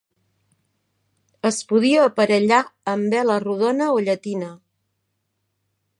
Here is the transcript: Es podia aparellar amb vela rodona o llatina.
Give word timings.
Es 1.49 1.59
podia 1.73 2.07
aparellar 2.11 2.61
amb 2.95 3.15
vela 3.17 3.39
rodona 3.45 3.93
o 3.99 4.03
llatina. 4.09 4.51